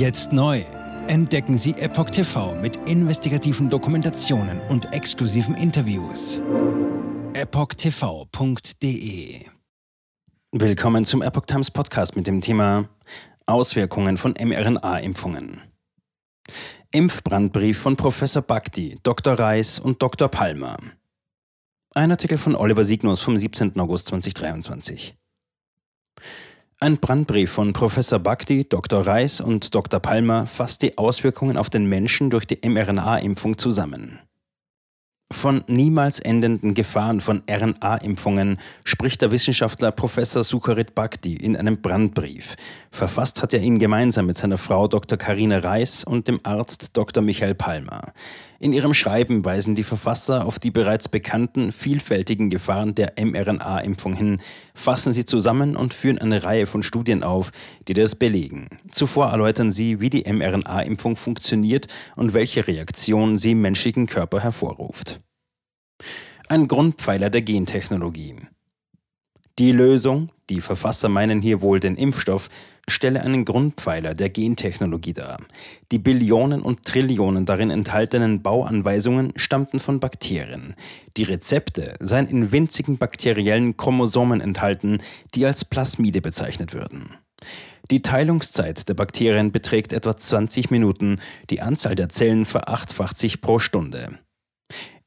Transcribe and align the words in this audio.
Jetzt 0.00 0.32
neu. 0.32 0.64
Entdecken 1.08 1.58
Sie 1.58 1.72
Epoch 1.72 2.08
TV 2.08 2.54
mit 2.54 2.88
investigativen 2.88 3.68
Dokumentationen 3.68 4.58
und 4.70 4.94
exklusiven 4.94 5.54
Interviews. 5.54 6.40
EpochTV.de 7.34 8.70
Willkommen 10.52 11.04
zum 11.04 11.20
Epoch 11.20 11.44
Times 11.44 11.70
Podcast 11.70 12.16
mit 12.16 12.26
dem 12.26 12.40
Thema 12.40 12.88
Auswirkungen 13.44 14.16
von 14.16 14.32
mRNA-Impfungen. 14.42 15.60
Impfbrandbrief 16.92 17.78
von 17.78 17.96
Professor 17.96 18.40
Bhakti, 18.40 18.96
Dr. 19.02 19.34
Reis 19.34 19.78
und 19.78 20.00
Dr. 20.00 20.28
Palmer. 20.28 20.78
Ein 21.94 22.10
Artikel 22.10 22.38
von 22.38 22.56
Oliver 22.56 22.84
Signus 22.84 23.20
vom 23.20 23.36
17. 23.36 23.78
August 23.78 24.06
2023. 24.06 25.14
Ein 26.82 26.96
Brandbrief 26.96 27.50
von 27.50 27.74
Professor 27.74 28.18
Bhakti, 28.18 28.66
Dr. 28.66 29.06
Reis 29.06 29.42
und 29.42 29.74
Dr. 29.74 30.00
Palmer 30.00 30.46
fasst 30.46 30.80
die 30.80 30.96
Auswirkungen 30.96 31.58
auf 31.58 31.68
den 31.68 31.84
Menschen 31.84 32.30
durch 32.30 32.46
die 32.46 32.66
mRNA-Impfung 32.66 33.58
zusammen. 33.58 34.18
Von 35.30 35.62
niemals 35.66 36.20
endenden 36.20 36.72
Gefahren 36.72 37.20
von 37.20 37.42
RNA-Impfungen 37.46 38.58
spricht 38.82 39.20
der 39.20 39.30
Wissenschaftler 39.30 39.92
Professor 39.92 40.42
Sukharit 40.42 40.94
Bhakti 40.94 41.34
in 41.34 41.54
einem 41.54 41.82
Brandbrief. 41.82 42.56
Verfasst 42.90 43.42
hat 43.42 43.52
er 43.52 43.60
ihn 43.60 43.78
gemeinsam 43.78 44.24
mit 44.24 44.38
seiner 44.38 44.56
Frau 44.56 44.88
Dr. 44.88 45.18
Karina 45.18 45.58
Reis 45.58 46.02
und 46.02 46.28
dem 46.28 46.40
Arzt 46.44 46.96
Dr. 46.96 47.22
Michael 47.22 47.54
Palmer. 47.54 48.14
In 48.62 48.74
ihrem 48.74 48.92
Schreiben 48.92 49.42
weisen 49.42 49.74
die 49.74 49.84
Verfasser 49.84 50.44
auf 50.44 50.58
die 50.58 50.70
bereits 50.70 51.08
bekannten 51.08 51.72
vielfältigen 51.72 52.50
Gefahren 52.50 52.94
der 52.94 53.14
mRNA-Impfung 53.18 54.12
hin, 54.12 54.42
fassen 54.74 55.14
sie 55.14 55.24
zusammen 55.24 55.76
und 55.76 55.94
führen 55.94 56.18
eine 56.18 56.44
Reihe 56.44 56.66
von 56.66 56.82
Studien 56.82 57.22
auf, 57.22 57.52
die 57.88 57.94
das 57.94 58.16
belegen. 58.16 58.68
Zuvor 58.90 59.28
erläutern 59.30 59.72
sie, 59.72 60.02
wie 60.02 60.10
die 60.10 60.30
mRNA-Impfung 60.30 61.16
funktioniert 61.16 61.86
und 62.16 62.34
welche 62.34 62.68
Reaktion 62.68 63.38
sie 63.38 63.52
im 63.52 63.62
menschlichen 63.62 64.06
Körper 64.06 64.40
hervorruft. 64.40 65.22
Ein 66.46 66.68
Grundpfeiler 66.68 67.30
der 67.30 67.40
Gentechnologie. 67.40 68.36
Die 69.58 69.72
Lösung, 69.72 70.30
die 70.48 70.60
Verfasser 70.60 71.08
meinen 71.08 71.42
hier 71.42 71.60
wohl 71.60 71.80
den 71.80 71.96
Impfstoff, 71.96 72.48
stelle 72.88 73.22
einen 73.22 73.44
Grundpfeiler 73.44 74.14
der 74.14 74.30
Gentechnologie 74.30 75.12
dar. 75.12 75.38
Die 75.92 75.98
Billionen 75.98 76.62
und 76.62 76.84
Trillionen 76.84 77.46
darin 77.46 77.70
enthaltenen 77.70 78.42
Bauanweisungen 78.42 79.32
stammten 79.36 79.80
von 79.80 80.00
Bakterien. 80.00 80.74
Die 81.16 81.22
Rezepte 81.22 81.94
seien 82.00 82.26
in 82.26 82.52
winzigen 82.52 82.98
bakteriellen 82.98 83.76
Chromosomen 83.76 84.40
enthalten, 84.40 85.02
die 85.34 85.46
als 85.46 85.64
Plasmide 85.64 86.20
bezeichnet 86.20 86.74
würden. 86.74 87.10
Die 87.90 88.02
Teilungszeit 88.02 88.88
der 88.88 88.94
Bakterien 88.94 89.52
beträgt 89.52 89.92
etwa 89.92 90.16
20 90.16 90.70
Minuten, 90.70 91.20
die 91.48 91.60
Anzahl 91.60 91.94
der 91.94 92.08
Zellen 92.08 92.44
verachtfacht 92.44 93.18
sich 93.18 93.40
pro 93.40 93.58
Stunde. 93.58 94.18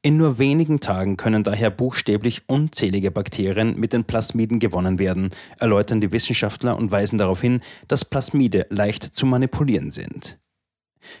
In 0.06 0.18
nur 0.18 0.38
wenigen 0.38 0.80
Tagen 0.80 1.16
können 1.16 1.44
daher 1.44 1.70
buchstäblich 1.70 2.42
unzählige 2.46 3.10
Bakterien 3.10 3.80
mit 3.80 3.94
den 3.94 4.04
Plasmiden 4.04 4.58
gewonnen 4.58 4.98
werden, 4.98 5.30
erläutern 5.58 6.02
die 6.02 6.12
Wissenschaftler 6.12 6.76
und 6.76 6.90
weisen 6.90 7.16
darauf 7.16 7.40
hin, 7.40 7.62
dass 7.88 8.04
Plasmide 8.04 8.66
leicht 8.68 9.02
zu 9.02 9.24
manipulieren 9.24 9.92
sind. 9.92 10.38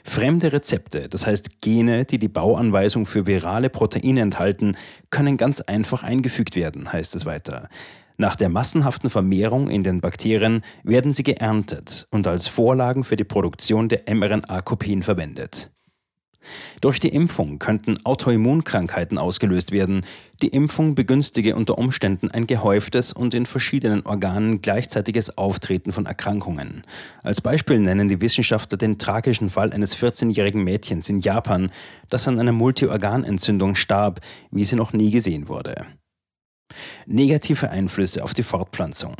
Fremde 0.02 0.52
Rezepte, 0.52 1.08
das 1.08 1.26
heißt 1.26 1.62
Gene, 1.62 2.04
die 2.04 2.18
die 2.18 2.28
Bauanweisung 2.28 3.06
für 3.06 3.26
virale 3.26 3.70
Proteine 3.70 4.20
enthalten, 4.20 4.76
können 5.08 5.38
ganz 5.38 5.62
einfach 5.62 6.02
eingefügt 6.02 6.54
werden, 6.54 6.92
heißt 6.92 7.16
es 7.16 7.24
weiter. 7.24 7.70
Nach 8.18 8.36
der 8.36 8.50
massenhaften 8.50 9.08
Vermehrung 9.08 9.70
in 9.70 9.82
den 9.82 10.02
Bakterien 10.02 10.60
werden 10.82 11.14
sie 11.14 11.22
geerntet 11.22 12.06
und 12.10 12.26
als 12.26 12.48
Vorlagen 12.48 13.02
für 13.02 13.16
die 13.16 13.24
Produktion 13.24 13.88
der 13.88 14.02
mRNA-Kopien 14.14 15.02
verwendet. 15.02 15.73
Durch 16.80 17.00
die 17.00 17.08
Impfung 17.08 17.58
könnten 17.58 18.04
Autoimmunkrankheiten 18.04 19.18
ausgelöst 19.18 19.72
werden. 19.72 20.04
Die 20.42 20.48
Impfung 20.48 20.94
begünstige 20.94 21.56
unter 21.56 21.78
Umständen 21.78 22.30
ein 22.30 22.46
gehäuftes 22.46 23.12
und 23.12 23.34
in 23.34 23.46
verschiedenen 23.46 24.04
Organen 24.04 24.62
gleichzeitiges 24.62 25.38
Auftreten 25.38 25.92
von 25.92 26.06
Erkrankungen. 26.06 26.84
Als 27.22 27.40
Beispiel 27.40 27.78
nennen 27.78 28.08
die 28.08 28.20
Wissenschaftler 28.20 28.78
den 28.78 28.98
tragischen 28.98 29.50
Fall 29.50 29.72
eines 29.72 29.96
14-jährigen 29.96 30.62
Mädchens 30.62 31.08
in 31.08 31.20
Japan, 31.20 31.70
das 32.08 32.28
an 32.28 32.40
einer 32.40 32.52
Multiorganentzündung 32.52 33.74
starb, 33.74 34.20
wie 34.50 34.64
sie 34.64 34.76
noch 34.76 34.92
nie 34.92 35.10
gesehen 35.10 35.48
wurde. 35.48 35.86
Negative 37.06 37.70
Einflüsse 37.70 38.24
auf 38.24 38.34
die 38.34 38.42
Fortpflanzung. 38.42 39.14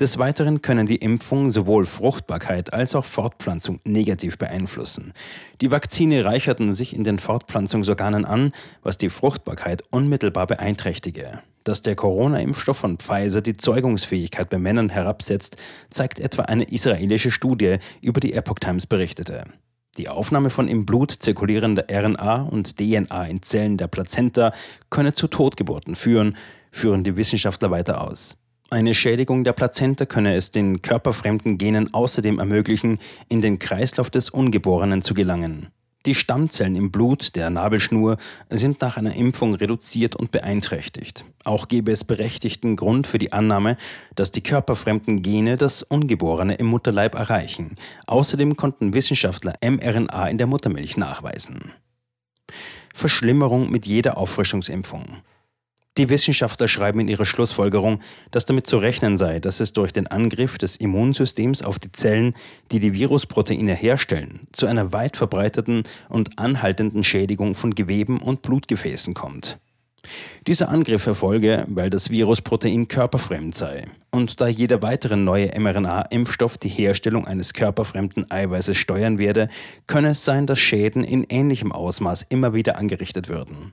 Des 0.00 0.16
Weiteren 0.16 0.62
können 0.62 0.86
die 0.86 0.96
Impfungen 0.96 1.50
sowohl 1.50 1.84
Fruchtbarkeit 1.84 2.72
als 2.72 2.94
auch 2.94 3.04
Fortpflanzung 3.04 3.80
negativ 3.84 4.38
beeinflussen. 4.38 5.12
Die 5.60 5.72
Vakzine 5.72 6.24
reicherten 6.24 6.72
sich 6.72 6.94
in 6.94 7.02
den 7.02 7.18
Fortpflanzungsorganen 7.18 8.24
an, 8.24 8.52
was 8.84 8.96
die 8.96 9.08
Fruchtbarkeit 9.08 9.82
unmittelbar 9.90 10.46
beeinträchtige. 10.46 11.40
Dass 11.64 11.82
der 11.82 11.96
Corona-Impfstoff 11.96 12.76
von 12.76 12.98
Pfizer 12.98 13.42
die 13.42 13.56
Zeugungsfähigkeit 13.56 14.48
bei 14.48 14.58
Männern 14.58 14.88
herabsetzt, 14.88 15.56
zeigt 15.90 16.20
etwa 16.20 16.42
eine 16.42 16.70
israelische 16.70 17.32
Studie, 17.32 17.78
über 18.00 18.20
die 18.20 18.34
Epoch 18.34 18.60
Times 18.60 18.86
berichtete. 18.86 19.46
Die 19.96 20.08
Aufnahme 20.08 20.50
von 20.50 20.68
im 20.68 20.86
Blut 20.86 21.10
zirkulierender 21.10 21.86
RNA 21.90 22.42
und 22.42 22.76
DNA 22.76 23.26
in 23.26 23.42
Zellen 23.42 23.76
der 23.76 23.88
Plazenta 23.88 24.52
könne 24.90 25.12
zu 25.12 25.26
Totgeburten 25.26 25.96
führen, 25.96 26.36
führen 26.70 27.02
die 27.02 27.16
Wissenschaftler 27.16 27.72
weiter 27.72 28.00
aus. 28.08 28.36
Eine 28.70 28.92
Schädigung 28.92 29.44
der 29.44 29.54
Plazenta 29.54 30.04
könne 30.04 30.34
es 30.34 30.50
den 30.50 30.82
körperfremden 30.82 31.56
Genen 31.56 31.94
außerdem 31.94 32.38
ermöglichen, 32.38 32.98
in 33.30 33.40
den 33.40 33.58
Kreislauf 33.58 34.10
des 34.10 34.28
Ungeborenen 34.28 35.00
zu 35.00 35.14
gelangen. 35.14 35.68
Die 36.04 36.14
Stammzellen 36.14 36.76
im 36.76 36.92
Blut 36.92 37.34
der 37.34 37.48
Nabelschnur 37.48 38.18
sind 38.50 38.82
nach 38.82 38.98
einer 38.98 39.16
Impfung 39.16 39.54
reduziert 39.54 40.16
und 40.16 40.32
beeinträchtigt. 40.32 41.24
Auch 41.44 41.68
gäbe 41.68 41.92
es 41.92 42.04
berechtigten 42.04 42.76
Grund 42.76 43.06
für 43.06 43.18
die 43.18 43.32
Annahme, 43.32 43.78
dass 44.14 44.32
die 44.32 44.42
körperfremden 44.42 45.22
Gene 45.22 45.56
das 45.56 45.82
Ungeborene 45.82 46.56
im 46.56 46.66
Mutterleib 46.66 47.14
erreichen. 47.14 47.74
Außerdem 48.06 48.56
konnten 48.56 48.92
Wissenschaftler 48.92 49.54
mRNA 49.64 50.28
in 50.28 50.36
der 50.36 50.46
Muttermilch 50.46 50.98
nachweisen. 50.98 51.72
Verschlimmerung 52.94 53.70
mit 53.70 53.86
jeder 53.86 54.18
Auffrischungsimpfung. 54.18 55.22
Die 55.98 56.08
Wissenschaftler 56.08 56.68
schreiben 56.68 57.00
in 57.00 57.08
ihrer 57.08 57.24
Schlussfolgerung, 57.24 58.00
dass 58.30 58.46
damit 58.46 58.68
zu 58.68 58.78
rechnen 58.78 59.16
sei, 59.16 59.40
dass 59.40 59.58
es 59.58 59.72
durch 59.72 59.92
den 59.92 60.06
Angriff 60.06 60.56
des 60.56 60.76
Immunsystems 60.76 61.60
auf 61.60 61.80
die 61.80 61.90
Zellen, 61.90 62.34
die 62.70 62.78
die 62.78 62.92
Virusproteine 62.92 63.74
herstellen, 63.74 64.46
zu 64.52 64.66
einer 64.66 64.92
weit 64.92 65.16
verbreiteten 65.16 65.82
und 66.08 66.38
anhaltenden 66.38 67.02
Schädigung 67.02 67.56
von 67.56 67.74
Geweben 67.74 68.20
und 68.20 68.42
Blutgefäßen 68.42 69.12
kommt. 69.14 69.58
Dieser 70.46 70.68
Angriff 70.68 71.04
erfolge, 71.06 71.64
weil 71.66 71.90
das 71.90 72.10
Virusprotein 72.10 72.86
körperfremd 72.86 73.56
sei. 73.56 73.86
Und 74.12 74.40
da 74.40 74.46
jeder 74.46 74.82
weitere 74.82 75.16
neue 75.16 75.50
mRNA-Impfstoff 75.58 76.58
die 76.58 76.68
Herstellung 76.68 77.26
eines 77.26 77.54
körperfremden 77.54 78.30
Eiweißes 78.30 78.76
steuern 78.76 79.18
werde, 79.18 79.48
könne 79.88 80.10
es 80.10 80.24
sein, 80.24 80.46
dass 80.46 80.60
Schäden 80.60 81.02
in 81.02 81.24
ähnlichem 81.24 81.72
Ausmaß 81.72 82.26
immer 82.28 82.54
wieder 82.54 82.78
angerichtet 82.78 83.28
würden. 83.28 83.72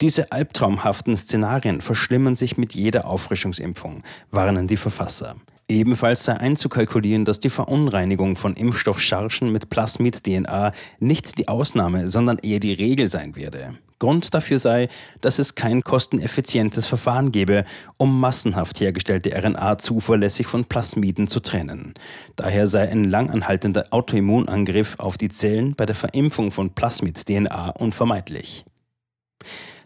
Diese 0.00 0.32
albtraumhaften 0.32 1.16
Szenarien 1.16 1.80
verschlimmern 1.80 2.36
sich 2.36 2.56
mit 2.56 2.74
jeder 2.74 3.06
Auffrischungsimpfung, 3.06 4.02
warnen 4.30 4.66
die 4.66 4.76
Verfasser. 4.76 5.36
Ebenfalls 5.68 6.24
sei 6.24 6.34
einzukalkulieren, 6.34 7.24
dass 7.24 7.40
die 7.40 7.48
Verunreinigung 7.48 8.36
von 8.36 8.54
Impfstoffchargen 8.54 9.50
mit 9.50 9.70
Plasmid-DNA 9.70 10.72
nicht 10.98 11.38
die 11.38 11.48
Ausnahme, 11.48 12.10
sondern 12.10 12.38
eher 12.38 12.58
die 12.60 12.74
Regel 12.74 13.08
sein 13.08 13.36
werde. 13.36 13.78
Grund 13.98 14.34
dafür 14.34 14.58
sei, 14.58 14.88
dass 15.20 15.38
es 15.38 15.54
kein 15.54 15.82
kosteneffizientes 15.82 16.86
Verfahren 16.86 17.30
gebe, 17.30 17.64
um 17.96 18.18
massenhaft 18.20 18.80
hergestellte 18.80 19.30
RNA 19.34 19.78
zuverlässig 19.78 20.48
von 20.48 20.64
Plasmiden 20.64 21.28
zu 21.28 21.38
trennen. 21.40 21.94
Daher 22.34 22.66
sei 22.66 22.90
ein 22.90 23.04
langanhaltender 23.04 23.86
Autoimmunangriff 23.90 24.98
auf 24.98 25.16
die 25.16 25.28
Zellen 25.28 25.74
bei 25.76 25.86
der 25.86 25.94
Verimpfung 25.94 26.50
von 26.50 26.74
Plasmid-DNA 26.74 27.70
unvermeidlich 27.70 28.64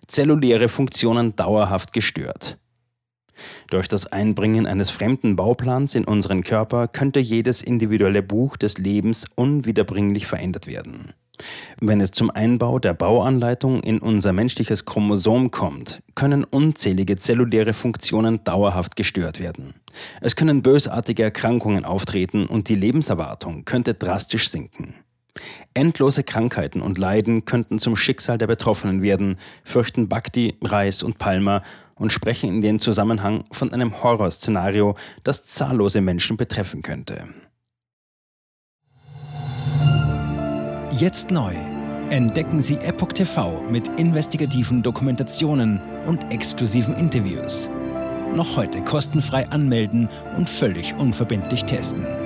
zelluläre 0.07 0.69
Funktionen 0.69 1.37
dauerhaft 1.37 1.93
gestört. 1.93 2.59
Durch 3.69 3.89
das 3.89 4.07
Einbringen 4.07 4.67
eines 4.67 4.91
fremden 4.91 5.37
Bauplans 5.37 5.95
in 5.95 6.05
unseren 6.05 6.43
Körper 6.43 6.89
könnte 6.89 7.21
jedes 7.21 7.63
individuelle 7.63 8.23
Buch 8.23 8.57
des 8.57 8.79
Lebens 8.79 9.27
unwiederbringlich 9.35 10.27
verändert 10.27 10.67
werden. 10.67 11.13
Wenn 11.81 12.01
es 12.01 12.13
zum 12.13 12.31
Einbau 12.31 12.79
der 12.79 12.95
Bauanleitung 12.95 13.83
in 13.83 13.99
unser 13.99 14.33
menschliches 14.33 14.87
Chromosom 14.87 15.51
kommt, 15.51 16.03
können 16.15 16.45
unzählige 16.45 17.17
zelluläre 17.17 17.75
Funktionen 17.75 18.43
dauerhaft 18.45 18.97
gestört 18.97 19.39
werden. 19.39 19.75
Es 20.23 20.35
können 20.35 20.63
bösartige 20.63 21.25
Erkrankungen 21.25 21.85
auftreten 21.85 22.47
und 22.47 22.71
die 22.71 22.75
Lebenserwartung 22.75 23.67
könnte 23.67 23.93
drastisch 23.93 24.51
sinken. 24.51 24.95
Endlose 25.75 26.25
Krankheiten 26.25 26.81
und 26.81 26.99
Leiden 26.99 27.45
könnten 27.45 27.79
zum 27.79 27.97
Schicksal 27.97 28.39
der 28.39 28.47
Betroffenen 28.47 29.03
werden, 29.03 29.37
fürchten 29.65 30.09
Bhakti, 30.09 30.57
Reis 30.63 31.03
und 31.03 31.19
Palmer 31.19 31.63
und 31.95 32.13
sprechen 32.13 32.49
in 32.51 32.61
dem 32.61 32.81
Zusammenhang 32.81 33.45
von 33.51 33.73
einem 33.73 34.03
Horrorszenario, 34.03 34.97
das 35.25 35.45
zahllose 35.45 36.01
Menschen 36.01 36.37
betreffen 36.37 36.83
könnte. 36.83 37.25
Jetzt 40.93 41.31
neu. 41.31 41.55
Entdecken 42.09 42.61
Sie 42.61 42.77
Epoch 42.77 43.13
TV 43.13 43.61
mit 43.69 43.89
investigativen 43.99 44.83
Dokumentationen 44.83 45.81
und 46.07 46.33
exklusiven 46.33 46.97
Interviews. 46.97 47.69
Noch 48.35 48.57
heute 48.57 48.83
kostenfrei 48.83 49.49
anmelden 49.49 50.09
und 50.37 50.49
völlig 50.49 50.95
unverbindlich 50.95 51.65
testen. 51.65 52.26